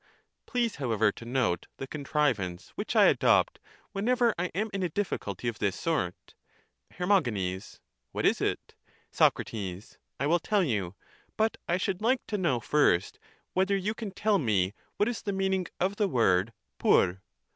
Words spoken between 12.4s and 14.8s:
first whether you can tell me